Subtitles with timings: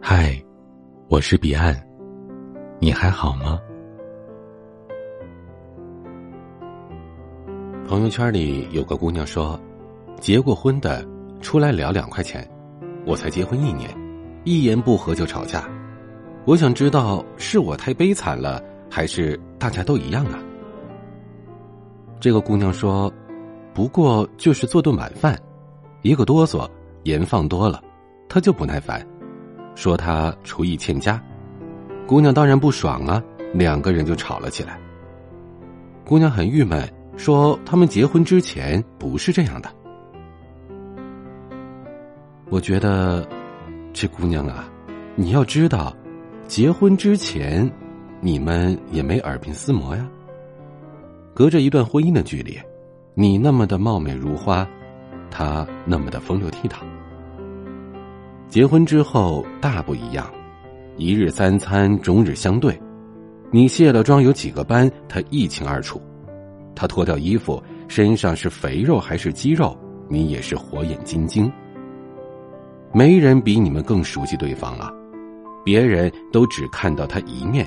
[0.00, 0.42] 嗨，
[1.08, 1.78] 我是彼岸，
[2.80, 3.60] 你还好吗？
[7.86, 9.60] 朋友圈里有个姑娘说，
[10.18, 11.06] 结过婚的
[11.42, 12.48] 出来聊两块钱，
[13.04, 13.90] 我才结婚一年，
[14.44, 15.68] 一言不合就吵架。
[16.46, 20.38] 我想知道是我太悲惨了，还是大家都一样啊？
[22.18, 23.12] 这个姑娘说，
[23.74, 25.38] 不过就是做顿晚饭，
[26.02, 26.66] 一个哆嗦，
[27.02, 27.82] 盐放多了，
[28.28, 29.04] 他就不耐烦，
[29.74, 31.22] 说他厨艺欠佳。
[32.06, 34.78] 姑娘当然不爽啊，两个人就吵了起来。
[36.06, 36.88] 姑娘很郁闷。
[37.16, 39.70] 说他们结婚之前不是这样的。
[42.50, 43.24] 我觉得，
[43.92, 44.68] 这姑娘啊，
[45.14, 45.96] 你要知道，
[46.48, 47.70] 结婚之前
[48.20, 50.04] 你们也没耳鬓厮磨呀。
[51.32, 52.58] 隔着一段婚姻的距离，
[53.16, 54.68] 你那么的貌美如花，
[55.30, 56.78] 他那么的风流倜傥。
[58.48, 60.28] 结婚之后大不一样，
[60.96, 62.76] 一日三餐，终日相对，
[63.52, 66.02] 你卸了妆有几个斑，他一清二楚。
[66.74, 71.50] 他脱掉衣服，身上是肥肉还是肌肉，你也是火眼金睛。
[72.92, 74.92] 没人比你们更熟悉对方了，
[75.64, 77.64] 别人都只看到他一面，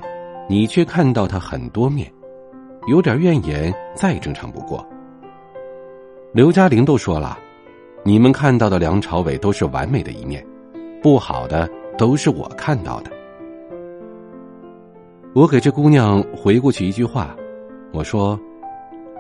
[0.49, 2.11] 你却看到他很多面，
[2.87, 4.85] 有点怨言再正常不过。
[6.33, 7.37] 刘嘉玲都说了，
[8.03, 10.45] 你们看到的梁朝伟都是完美的一面，
[11.01, 13.11] 不好的都是我看到的。
[15.33, 17.35] 我给这姑娘回过去一句话，
[17.93, 18.39] 我说。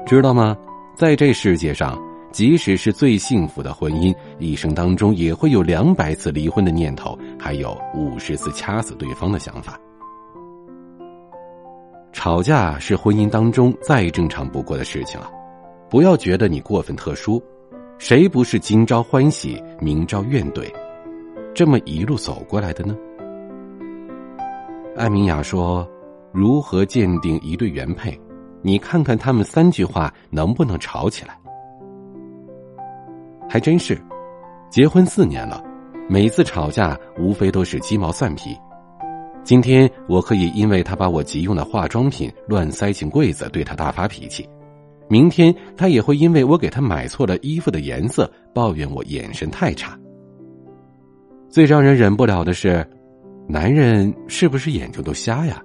[0.05, 0.55] 知道吗？
[0.95, 9.77] 在这世界上，即使是最幸福的婚姻，一生当中也会有两百次离婚的念头，还有五十次掐死对方的想法。
[12.13, 15.29] 吵架是婚姻当中再正常不过的事情了，
[15.89, 17.41] 不要觉得你过分特殊，
[17.97, 20.69] 谁不是今朝欢喜，明朝怨怼，
[21.55, 22.93] 这么一路走过来的呢？
[24.97, 25.87] 艾明雅说
[26.33, 28.19] ：“如何鉴定一对原配？”
[28.61, 31.39] 你看看他们三句话能不能吵起来？
[33.47, 33.97] 还真是，
[34.69, 35.63] 结婚四年了，
[36.09, 38.57] 每次吵架无非都是鸡毛蒜皮。
[39.41, 44.43] 今天我可以因为他把我急用的化妆品乱塞进柜子，对他大发脾气；
[45.09, 49.97] 明天他也会因为我给他买错了衣服的颜色，抱怨我眼神太差。
[51.49, 52.85] 最让人忍不了的是，
[53.47, 55.61] 男人是不是眼睛都瞎呀？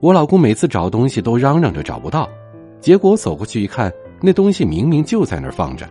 [0.00, 2.28] 我老公每次找东西都嚷嚷着找不到，
[2.80, 5.88] 结果走过去一看，那东西明明就在那儿放着。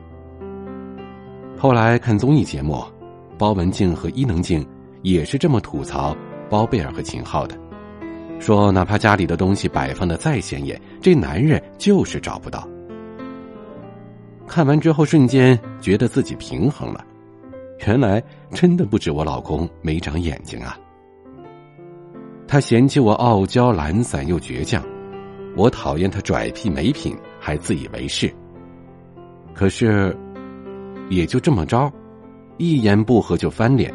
[1.58, 2.84] 后来看综艺节目，
[3.38, 4.64] 包文婧和伊能静
[5.02, 6.16] 也是这么吐槽
[6.50, 7.58] 包贝尔和秦昊的，
[8.40, 12.68] 说哪怕家里的东西摆放的再显眼，这男人就是找不到。
[14.48, 17.04] 看完之后，瞬间觉得自己平衡了，
[17.88, 20.78] 原来真的不止我老公没长眼睛啊。
[22.48, 24.84] 他嫌弃我傲娇懒散又倔强，
[25.58, 28.32] 我讨厌他拽屁没品还自以为是。
[29.56, 30.16] 可是，
[31.10, 31.92] 也就这么着，
[32.58, 33.92] 一言不合就翻脸，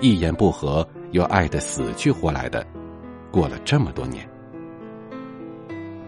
[0.00, 2.66] 一言不合又爱得死去活来的，
[3.30, 4.28] 过了这么多年，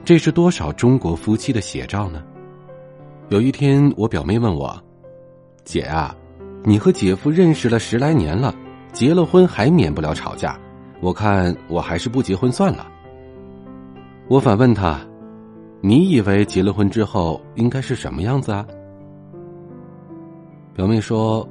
[0.05, 2.22] 这是多少中国夫妻的写照呢？
[3.28, 4.78] 有一天，我表妹问我
[5.65, 6.15] ：“姐啊，
[6.65, 8.55] 你和姐夫认识了十来年了，
[8.93, 10.59] 结了婚还免不了吵架。”
[11.00, 12.87] 我看我还是不结婚算了。
[14.28, 15.00] 我反问他
[15.83, 18.65] ：“你以为结了婚之后应该是什么样子啊？”
[20.75, 21.49] 表妹说：“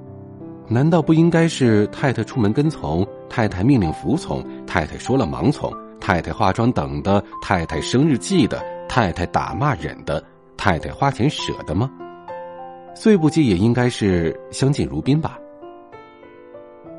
[0.69, 10.21] 难道不应该是太太出门跟从，太太命令服从，太太说了盲从，太太化妆等的，太太生日记得，太太打骂忍的，
[10.57, 11.89] 太太花钱舍得吗？
[12.93, 15.39] 最不济也应该是相敬如宾吧？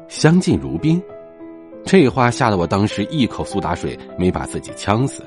[0.09, 1.01] 相敬如宾。”
[1.85, 5.23] 这话吓得我当时一口苏打水没把自己呛死。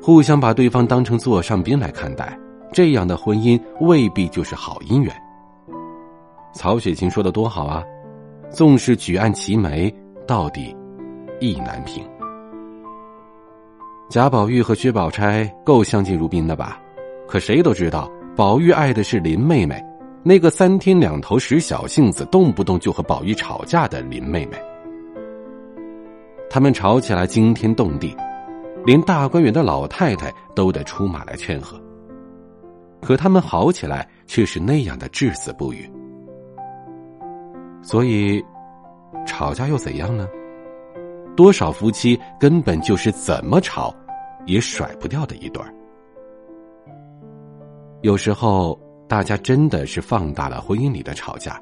[0.00, 2.38] 互相把对方当成座上宾来看待，
[2.72, 5.12] 这样的婚姻未必就是好姻缘。
[6.54, 7.82] 曹雪芹说的多好啊，
[8.54, 9.92] 纵是举案齐眉，
[10.28, 10.74] 到底
[11.40, 12.06] 意难平。
[14.08, 16.80] 贾宝玉和薛宝钗够相敬如宾的吧？
[17.26, 19.84] 可谁都知道，宝玉爱的是林妹妹，
[20.22, 24.56] 那个三天两头使小性子，动不动就和宝玉吵架的林妹妹。
[26.48, 28.16] 他们吵起来惊天动地，
[28.86, 31.76] 连大观园的老太太都得出马来劝和。
[33.02, 35.90] 可他们好起来却是那样的至死不渝。
[37.84, 38.42] 所以，
[39.26, 40.26] 吵架又怎样呢？
[41.36, 43.94] 多少夫妻根本就是怎么吵，
[44.46, 45.72] 也甩不掉的一对儿。
[48.00, 51.60] 有时候，大家真的是放大了婚姻里的吵架，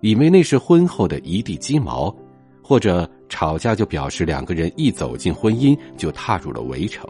[0.00, 2.14] 以为那是婚后的一地鸡毛，
[2.62, 7.06] 或者吵架就表示两个人一走进婚姻就踏入了围城。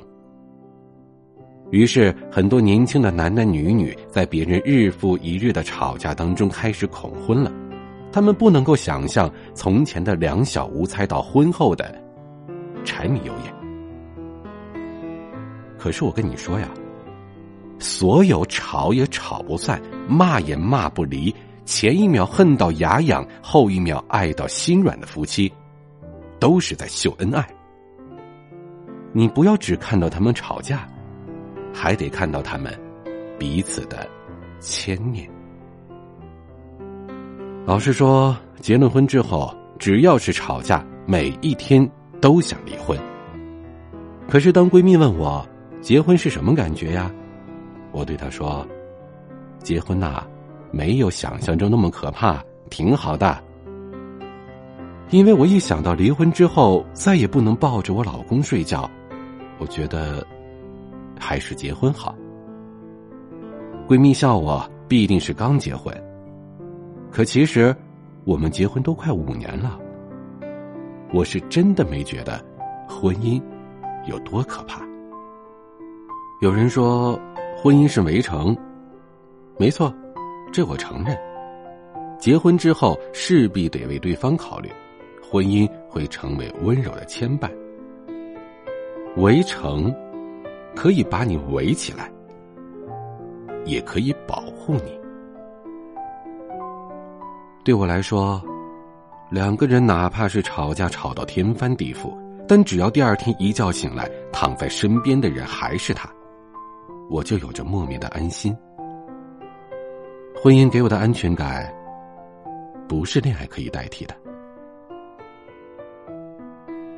[1.70, 7.52] 于是，很多年轻的男男女女在别人日复一日的吵架当中开始恐婚了。
[8.12, 11.94] 他们不能够想象从前的两小无猜到婚后的
[12.84, 13.54] 柴米油盐。
[15.78, 16.68] 可是我跟你说呀，
[17.78, 21.34] 所有吵也吵不散、骂也骂不离、
[21.64, 25.52] 前一秒恨到牙痒、后一秒爱到心软的夫妻，
[26.38, 27.46] 都是在秀恩爱。
[29.12, 30.88] 你不要只看到他们吵架。
[31.70, 32.76] 还得看到他们
[33.38, 34.08] 彼此的
[34.58, 35.30] 牵念。
[37.68, 41.86] 老实说，结了婚之后，只要是吵架，每一天
[42.18, 42.98] 都想离婚。
[44.26, 45.46] 可是当闺蜜问我
[45.82, 47.12] 结婚是什么感觉呀，
[47.92, 48.66] 我对她说
[49.62, 50.26] ：“结婚呐，
[50.70, 53.38] 没有想象中那么可怕，挺好的。
[55.10, 58.90] 因为我一想到离婚之后再也不能抱着我老公睡觉，
[59.58, 60.26] 我觉得。”
[61.20, 62.14] 还是结婚好。
[63.86, 65.92] 闺蜜笑我必定是刚结婚，
[67.18, 67.74] 可其实
[68.24, 69.76] 我们结婚都快五年了。
[71.12, 72.40] 我是真的没觉得
[72.88, 73.42] 婚姻
[74.06, 74.86] 有多可怕。
[76.40, 77.20] 有人说
[77.56, 78.56] 婚姻是围城，
[79.58, 79.92] 没错，
[80.52, 81.18] 这我承认。
[82.20, 84.70] 结婚之后势必得为对方考虑，
[85.28, 87.50] 婚姻会成为温柔的牵绊。
[89.16, 89.92] 围城。
[90.76, 92.08] 可以把你围起来，
[93.64, 94.96] 也可以保护你。
[97.64, 98.42] 对我来说，
[99.30, 102.16] 两个人哪怕是吵架吵到天翻地覆，
[102.48, 106.08] 但只要第二天一觉醒来，躺在身边的人还是他，
[107.10, 108.56] 我就有着莫名的安心。
[110.40, 111.70] 婚姻给我的安全感，
[112.88, 114.14] 不是恋爱可以代替的。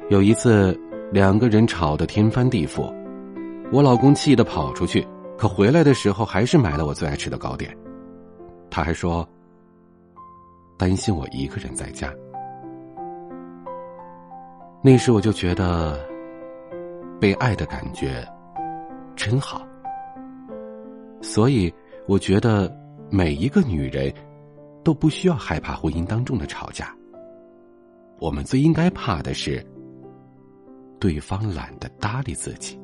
[0.09, 0.79] 有一次，
[1.11, 2.93] 两个人吵得天翻地覆。
[3.73, 5.07] 我老公气得跑出去，
[5.39, 7.77] 可回来的时候还是买了我最爱吃的糕点。
[8.69, 9.29] 他还说
[10.81, 12.11] 担心我一个人在家。
[14.83, 16.01] 那时我就觉得
[17.21, 18.27] 被爱的感觉
[19.15, 19.61] 真好。
[21.21, 21.71] 所以
[22.09, 22.75] 我觉得
[23.11, 24.11] 每一个女人
[24.83, 26.97] 都不需要害怕婚姻当中的吵架。
[28.19, 29.63] 我们最应该怕的是
[30.99, 32.81] 对方懒得搭理自己。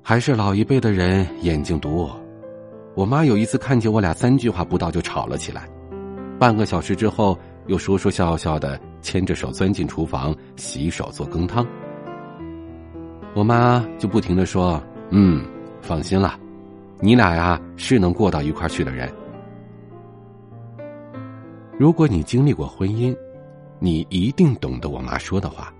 [0.00, 1.96] 还是老一辈的人眼睛毒。
[1.96, 2.21] 我
[2.94, 5.66] 我妈有一次看见我俩三句话不到就吵了起来，
[6.38, 11.66] 半个小时之后又说说笑笑的牵着手钻进厨房洗手做羹汤。
[13.34, 15.42] 我妈就不停的说：“嗯，
[15.80, 16.38] 放心了，
[17.00, 19.10] 你俩呀是能过到一块去的人。
[21.78, 23.16] 如果你经历过婚姻，
[23.78, 25.72] 你一定懂得我妈说的话。”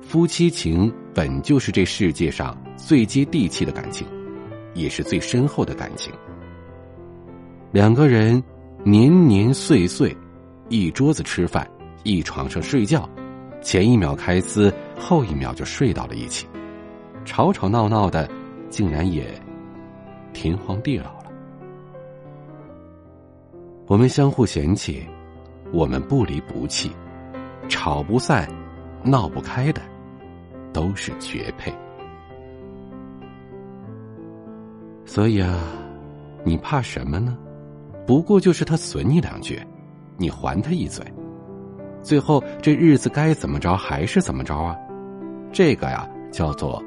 [0.00, 4.06] 夫妻情本就是这世界上最接地气的感情，
[4.74, 6.12] 也是最深厚的感情。
[7.72, 8.42] 两个人
[8.82, 10.16] 年年岁岁，
[10.68, 11.68] 一桌子吃饭，
[12.02, 13.08] 一床上睡觉，
[13.62, 16.46] 前一秒开撕，后一秒就睡到了一起，
[17.24, 18.28] 吵吵闹闹的，
[18.68, 19.24] 竟然也
[20.32, 21.32] 天荒地老了。
[23.86, 25.06] 我们相互嫌弃，
[25.72, 26.90] 我们不离不弃，
[27.68, 28.48] 吵不散，
[29.02, 29.80] 闹不开的。
[30.72, 31.72] 都是绝配，
[35.14, 35.60] 所以啊，
[36.42, 37.38] 你怕什么呢？
[38.04, 39.62] 不过就是他损你两句，
[40.16, 41.06] 你还他一嘴，
[42.02, 44.74] 最后这日子该怎么着还是怎么着啊？
[45.52, 46.82] 这个呀叫做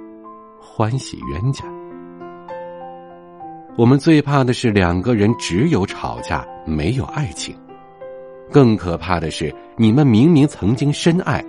[0.59, 1.63] 欢喜冤家。
[3.77, 7.55] 我们最怕的是两个人只有吵架没有爱情，
[8.51, 11.41] 更可怕的是你们明明曾经深爱，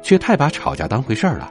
[0.00, 1.50] 却太把吵架当回事儿了。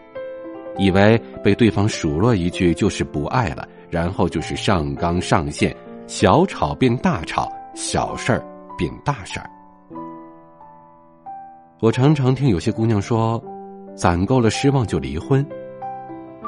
[0.77, 5.71] 以为被对方数落一句就是不爱了，然后就是上纲上线，
[6.07, 8.43] 小吵变大吵，小事儿
[8.75, 9.47] 变大事儿。
[11.79, 13.39] 我常常听有些姑娘说，
[13.95, 15.47] 攒够了失望就离婚。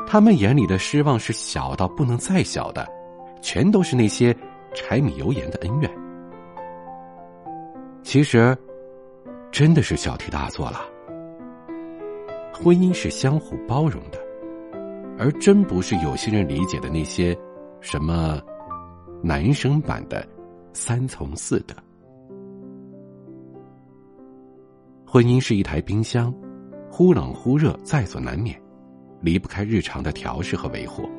[0.07, 2.87] 他们眼里的失望是小到不能再小的，
[3.43, 4.35] 全都是那些
[4.73, 5.91] 柴米油盐的恩怨。
[8.01, 8.57] 其实，
[9.51, 10.81] 真的是小题大做了。
[12.51, 14.17] 婚姻是相互包容的，
[15.17, 17.37] 而真不是有些人理解的那些
[17.79, 18.41] 什么
[19.23, 20.27] 男生版的
[20.73, 21.73] 三从四德。
[25.05, 26.33] 婚姻是一台冰箱，
[26.91, 28.61] 忽冷忽热在所难免，
[29.21, 31.09] 离不开日常的调试和维护。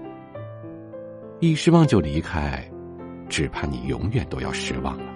[1.40, 2.62] 一失望就离开，
[3.28, 5.14] 只怕你永远都要失望了。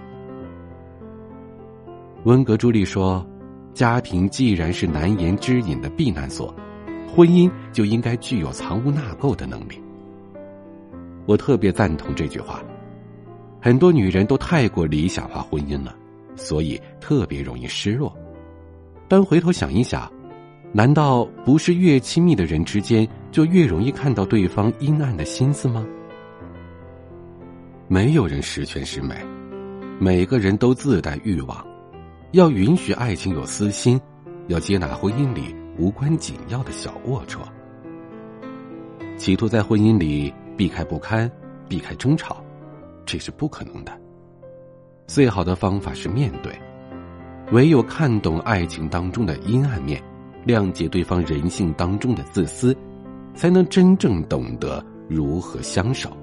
[2.23, 3.25] 温格朱莉说
[3.73, 6.53] ：“家庭既然是难言之隐的避难所，
[7.13, 9.81] 婚姻就应该具有藏污纳垢的能力。”
[11.27, 12.63] 我特别赞同这句话。
[13.61, 15.95] 很多女人都太过理想化婚姻了，
[16.35, 18.11] 所以特别容易失落。
[19.07, 20.11] 但回头想一想，
[20.71, 25.85] 难道不是越亲密的人之间就越容易看到对方阴暗的心思吗？
[27.87, 29.15] 没有人十全十美，
[29.99, 31.63] 每个人都自带欲望，
[32.31, 34.01] 要允许爱情有私心，
[34.47, 37.39] 要接纳婚姻里无关紧要的小龌龊，
[39.17, 41.31] 企图在婚姻里避开不堪，
[41.67, 42.43] 避开争吵。
[43.05, 43.91] 这是不可能的。
[45.07, 46.53] 最好的方法是面对，
[47.51, 50.01] 唯有看懂爱情当中的阴暗面，
[50.45, 52.75] 谅解对方人性当中的自私，
[53.33, 56.15] 才能真正懂得如何相守。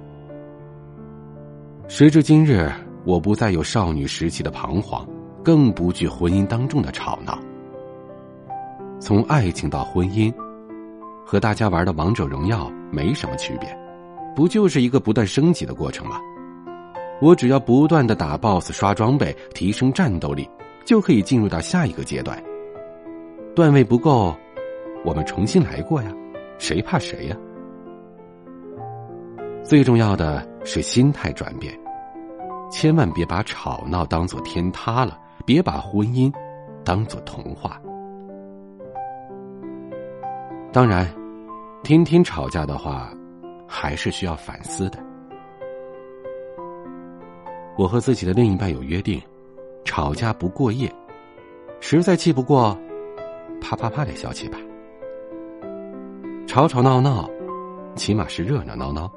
[1.89, 2.71] 时至今日，
[3.05, 5.07] 我不再有少女时期的彷徨，
[5.43, 7.39] 更不惧婚姻当中的吵闹。
[9.01, 10.33] 从爱情到婚姻，
[11.25, 13.79] 和大家玩的王者荣耀没什么区别，
[14.35, 16.21] 不就是一个不断升级的过程吗？
[17.21, 20.49] 我只要不断的打 BOSS、刷装备、提升战斗力，
[20.85, 22.43] 就可以进入到下一个阶段。
[23.55, 24.35] 段位不够，
[25.05, 26.13] 我们重新来过呀，
[26.59, 27.37] 谁怕谁呀？
[29.63, 31.73] 最重要的是心态转变，
[32.71, 36.33] 千万别把吵闹当做天塌了，别把婚姻
[36.85, 37.81] 当做童话。
[40.79, 41.13] 当然，
[41.83, 43.13] 天天吵架的话，
[43.67, 45.05] 还是需要反思的。
[47.77, 49.21] 我和自己的另一半有约定，
[49.85, 50.89] 吵架不过夜，
[51.81, 52.79] 实在气不过，
[53.61, 54.59] 啪啪啪的消气吧。
[56.47, 57.29] 吵吵闹闹，
[57.97, 59.11] 起码是热热闹闹。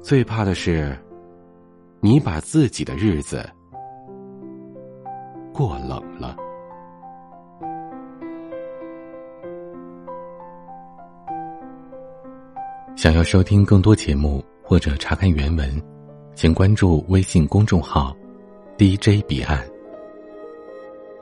[0.00, 0.96] 最怕的是，
[1.98, 3.44] 你把自己的日子
[5.52, 6.36] 过冷了。
[13.02, 15.68] 想要收听更多节目或者查看原文。
[16.36, 18.16] 请关注微信公众号
[18.78, 19.60] “DJ 彼岸”，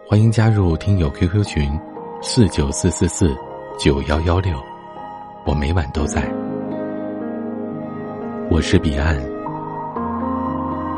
[0.06, 1.80] 欢迎加入听友 QQ 群
[2.20, 3.34] 四九四四四
[3.78, 4.62] 九幺幺六，
[5.46, 6.30] 我每晚都在。
[8.50, 9.16] 我是彼岸，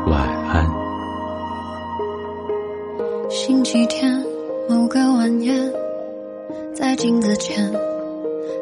[0.05, 0.69] 晚安。
[3.29, 4.21] 星期天
[4.67, 5.71] 某个晚宴，
[6.75, 7.71] 在镜子前，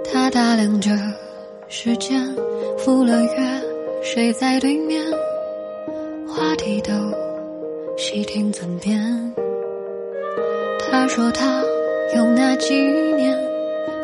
[0.05, 0.91] 他打量着
[1.73, 2.21] 时间，
[2.77, 3.31] 赴了约，
[4.03, 5.01] 谁在对面。
[6.27, 6.91] 话题都
[7.95, 8.99] 细听尊便。
[10.77, 11.63] 他说他
[12.13, 13.33] 有那几年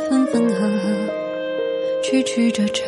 [0.10, 2.84] 分分合合，曲曲折折，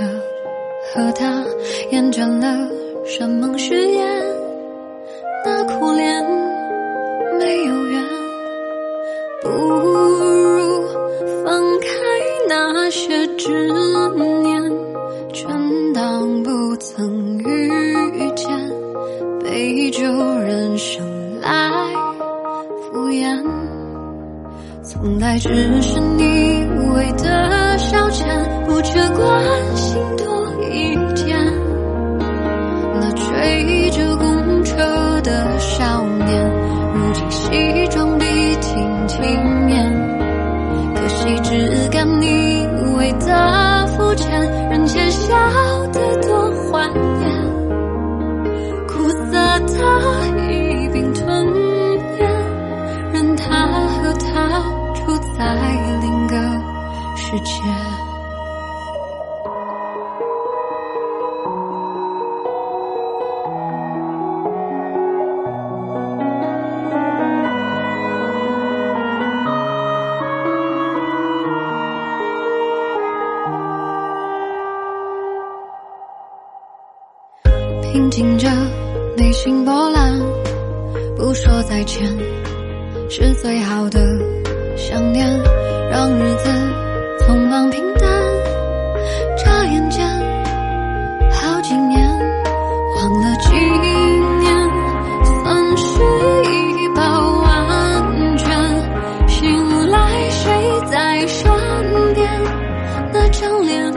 [0.93, 1.43] 和他
[1.91, 2.69] 厌倦了
[3.03, 4.28] 山盟誓言。
[25.29, 25.48] 爱只
[25.83, 28.25] 是你为的消遣，
[28.65, 29.45] 不缺关
[57.39, 57.62] 世界。
[77.91, 78.50] 平静着。
[79.17, 80.17] 内心波澜，
[81.17, 82.08] 不说再见，
[83.10, 84.00] 是最好的
[84.77, 85.27] 想念。
[85.91, 86.50] 让日子
[87.19, 88.09] 匆忙平淡，
[89.38, 90.05] 眨眼间
[91.31, 92.09] 好几年，
[92.95, 93.49] 忘了几
[94.39, 94.69] 年，
[95.43, 96.01] 算是
[96.45, 97.01] 一饱
[97.41, 98.47] 万全。
[99.27, 101.51] 醒来谁在身
[102.13, 102.27] 边？
[103.13, 103.93] 那张脸，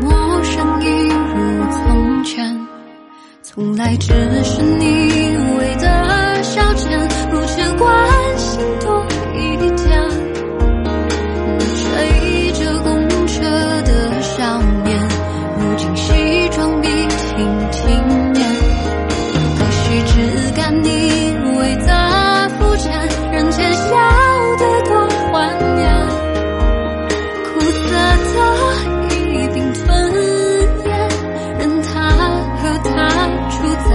[0.00, 2.66] 陌生一如从前。
[3.42, 4.12] 从来只
[4.42, 5.36] 是你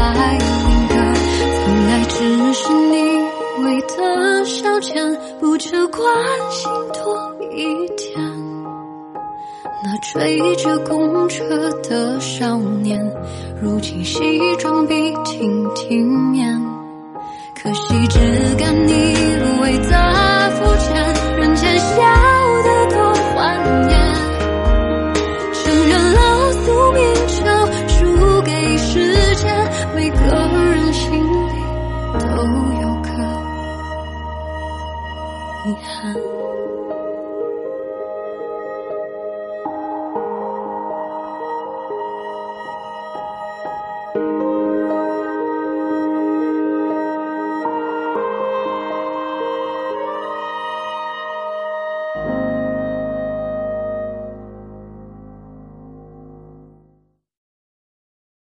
[0.10, 0.94] 处在另一个，
[1.66, 2.96] 曾爱只是你
[3.64, 6.02] 为的消遣，不求关
[6.52, 8.20] 心多一点。
[9.84, 11.46] 那追着公车
[11.84, 13.00] 的少年，
[13.62, 16.60] 如今西装笔挺体面，
[17.62, 18.20] 可惜只
[18.58, 19.16] 敢你
[19.62, 21.96] 伟大肤浅，人前笑
[22.64, 23.99] 得多欢颜。
[35.70, 36.39] 遗憾。